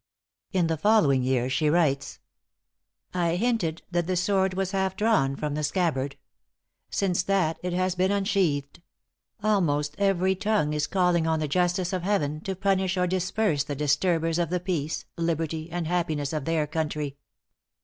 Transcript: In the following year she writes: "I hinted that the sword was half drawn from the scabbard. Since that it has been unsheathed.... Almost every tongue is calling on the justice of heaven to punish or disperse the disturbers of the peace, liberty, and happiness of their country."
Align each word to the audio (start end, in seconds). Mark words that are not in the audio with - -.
In 0.51 0.65
the 0.65 0.77
following 0.77 1.21
year 1.21 1.47
she 1.47 1.69
writes: 1.69 2.17
"I 3.13 3.35
hinted 3.35 3.83
that 3.91 4.07
the 4.07 4.15
sword 4.15 4.55
was 4.55 4.71
half 4.71 4.95
drawn 4.95 5.35
from 5.35 5.53
the 5.53 5.63
scabbard. 5.63 6.17
Since 6.89 7.21
that 7.21 7.59
it 7.61 7.71
has 7.73 7.93
been 7.93 8.09
unsheathed.... 8.11 8.81
Almost 9.43 9.93
every 9.99 10.33
tongue 10.33 10.73
is 10.73 10.87
calling 10.87 11.27
on 11.27 11.39
the 11.39 11.47
justice 11.47 11.93
of 11.93 12.01
heaven 12.01 12.41
to 12.45 12.55
punish 12.55 12.97
or 12.97 13.05
disperse 13.05 13.63
the 13.63 13.75
disturbers 13.75 14.39
of 14.39 14.49
the 14.49 14.59
peace, 14.59 15.05
liberty, 15.19 15.69
and 15.71 15.85
happiness 15.85 16.33
of 16.33 16.45
their 16.45 16.65
country." 16.65 17.17